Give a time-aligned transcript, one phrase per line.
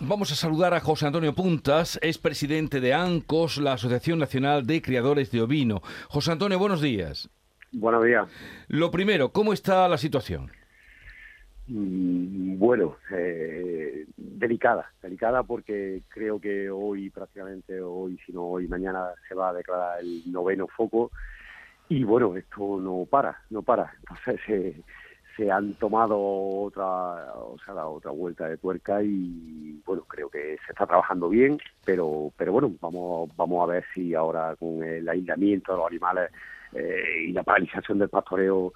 [0.00, 4.80] Vamos a saludar a José Antonio Puntas, es presidente de ANCOS, la Asociación Nacional de
[4.80, 5.82] Criadores de Ovino.
[6.08, 7.28] José Antonio, buenos días.
[7.72, 8.28] Buenos días.
[8.68, 10.52] Lo primero, ¿cómo está la situación?
[11.66, 19.08] Mm, bueno, eh, delicada, delicada porque creo que hoy prácticamente, hoy, si no hoy, mañana
[19.28, 21.10] se va a declarar el noveno foco
[21.88, 23.92] y bueno, esto no para, no para.
[23.98, 24.80] Entonces eh,
[25.38, 30.72] se han tomado otra, o sea, otra vuelta de tuerca y bueno, creo que se
[30.72, 35.72] está trabajando bien, pero, pero bueno, vamos, vamos a ver si ahora con el aislamiento
[35.72, 36.30] de los animales
[36.72, 38.72] eh, y la paralización del pastoreo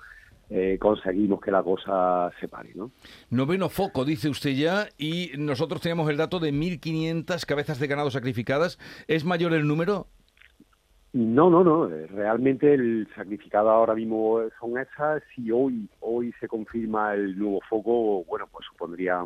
[0.51, 2.93] eh, conseguimos que la cosa se pare, ¿no?
[3.31, 8.11] Noveno foco, dice usted ya, y nosotros tenemos el dato de 1.500 cabezas de ganado
[8.13, 8.79] sacrificadas.
[9.09, 10.07] ¿Es mayor el número?
[11.15, 11.89] No, no, no.
[11.89, 15.23] Realmente el sacrificado ahora mismo son esas.
[15.35, 19.23] Si hoy hoy se confirma el nuevo foco, bueno, pues supondría,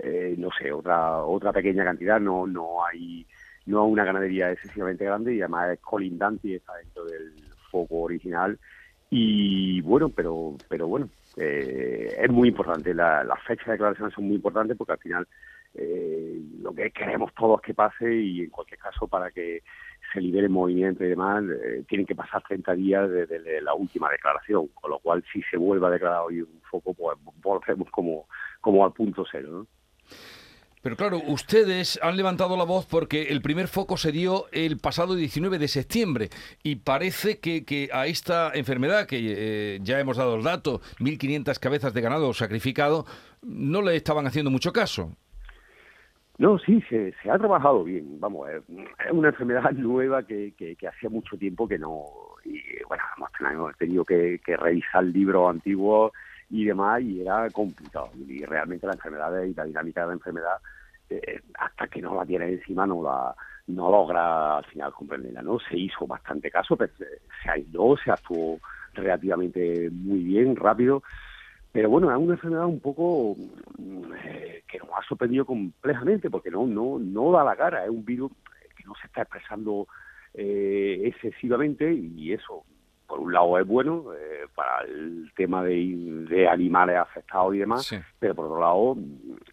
[0.00, 2.20] eh, no sé, otra otra pequeña cantidad.
[2.20, 3.26] No no hay
[3.66, 7.32] no una ganadería excesivamente grande y además es colindante y está dentro del
[7.70, 8.58] foco original
[9.16, 12.92] y bueno, pero, pero bueno, eh, es muy importante.
[12.92, 15.28] La, las fechas de declaración son muy importantes porque al final
[15.74, 19.62] eh, lo que queremos todos que pase y en cualquier caso para que
[20.14, 24.68] se libere movimiento y demás, eh, tienen que pasar 30 días desde, la última declaración,
[24.68, 28.26] con lo cual si se vuelve a declarar hoy un foco, pues volvemos como,
[28.60, 29.48] como al punto cero.
[29.50, 29.66] ¿no?
[30.84, 35.14] Pero claro, ustedes han levantado la voz porque el primer foco se dio el pasado
[35.14, 36.28] 19 de septiembre
[36.62, 41.94] y parece que, a esta enfermedad, que eh, ya hemos dado el dato, 1.500 cabezas
[41.94, 43.06] de ganado sacrificado,
[43.40, 45.16] no le estaban haciendo mucho caso.
[46.38, 48.18] No, sí, se, ha trabajado bien.
[48.20, 48.62] Vamos, es
[49.12, 50.54] una enfermedad nueva que,
[50.88, 52.04] hacía mucho tiempo que no.
[52.44, 53.02] Y bueno,
[53.52, 56.12] hemos tenido que, que revisar libros antiguos
[56.50, 58.10] y demás, y era complicado.
[58.26, 60.56] Y realmente la enfermedad y la dinámica de la enfermedad,
[61.10, 63.34] eh, hasta que no la tiene encima, no la
[63.66, 65.58] no logra al final comprenderla, ¿no?
[65.58, 68.58] Se hizo bastante caso, pero se aisló, se actuó
[68.92, 71.02] relativamente muy bien, rápido,
[71.74, 73.36] pero bueno, es una enfermedad un poco
[74.24, 78.04] eh, que nos ha sorprendido complejamente, porque no, no, no da la cara, es un
[78.04, 78.30] virus
[78.76, 79.88] que no se está expresando
[80.34, 82.62] eh, excesivamente y eso
[83.08, 88.36] por un lado es bueno eh, para el tema de, animales afectados y demás, pero
[88.36, 88.96] por otro lado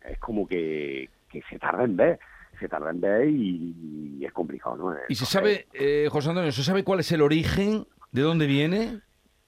[0.07, 1.09] es como que,
[1.49, 2.19] se tarda en ver,
[2.59, 4.95] se tarda en ver y, es complicado, ¿no?
[5.09, 9.01] ¿Y se sabe, eh, José Antonio, se sabe cuál es el origen, de dónde viene?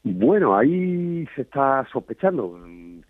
[0.04, 2.60] Bueno, ahí se está sospechando.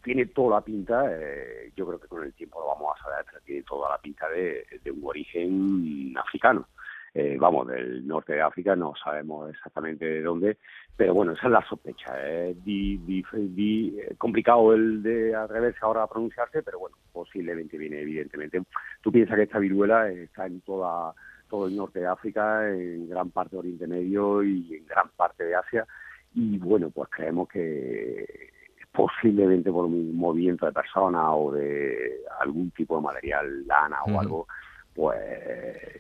[0.04, 3.26] Tiene toda la pinta, eh, yo creo que con el tiempo lo vamos a saber,
[3.46, 6.68] tiene toda la pinta de un origen africano.
[7.16, 10.58] Eh, vamos, del norte de África, no sabemos exactamente de dónde,
[10.98, 12.12] pero bueno, esa es la sospecha.
[12.20, 18.64] Es eh, complicado el de atreverse ahora a pronunciarse, pero bueno, posiblemente viene evidentemente.
[19.02, 21.14] Tú piensas que esta viruela está en toda
[21.48, 25.44] todo el norte de África, en gran parte de Oriente Medio y en gran parte
[25.44, 25.86] de Asia,
[26.34, 28.52] y bueno, pues creemos que
[28.92, 34.48] posiblemente por un movimiento de personas o de algún tipo de material, lana o algo,
[34.94, 35.20] pues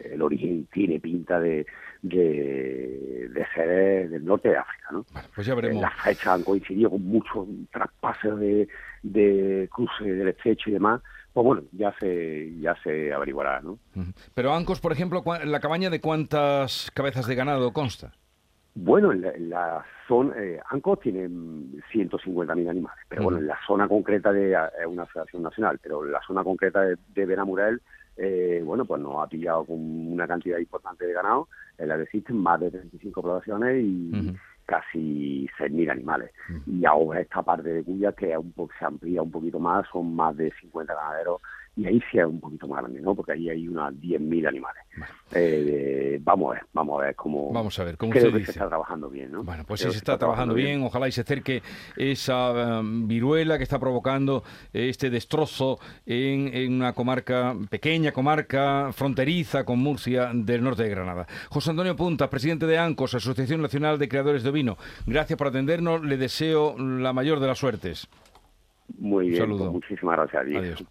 [0.05, 1.65] el origen tiene pinta de,
[2.03, 4.89] de, ser del norte de África.
[4.91, 5.05] ¿no?
[5.33, 5.81] pues ya veremos.
[5.81, 8.67] Las fechas han coincidido con muchos traspases de,
[9.01, 11.01] de cruce del estrecho y demás.
[11.33, 13.79] Pues bueno, ya se, ya se averiguará, ¿no?
[14.35, 18.13] Pero Ancos, por ejemplo, ¿la cabaña de cuántas cabezas de ganado consta?
[18.75, 24.31] Bueno, en la, zona, eh, Ancos tiene 150.000 animales, pero bueno, en la zona concreta
[24.31, 27.81] de, es una federación nacional, pero en la zona concreta de, de Benamurel
[28.17, 31.47] eh, bueno, pues nos ha pillado con una cantidad importante de ganado,
[31.77, 34.35] en la que existen más de 35 poblaciones y
[34.65, 36.31] casi 6.000 animales.
[36.65, 40.15] Y ahora esta parte de Cuya, que un poco, se amplía un poquito más, son
[40.15, 41.41] más de 50 ganaderos
[41.75, 43.15] y ahí sí es un poquito más grande, ¿no?
[43.15, 44.83] Porque ahí hay unas 10.000 animales.
[45.33, 47.51] Eh, vamos a ver, vamos a ver cómo...
[47.51, 49.43] Vamos a ver, cómo creo que se está trabajando bien, ¿no?
[49.43, 51.63] Bueno, pues si se, está, trabajando bien, ojalá y se acerque
[51.97, 59.65] esa um, viruela que está provocando este destrozo en, en, una comarca, pequeña comarca, fronteriza
[59.65, 61.25] con Murcia del norte de Granada.
[61.49, 64.77] José Antonio Punta, presidente de ANCOS, Asociación Nacional de Creadores de Ovino,
[65.07, 68.07] gracias por atendernos, le deseo la mayor de las suertes.
[68.99, 70.43] Muy bien, pues muchísimas gracias.
[70.43, 70.85] Adiós.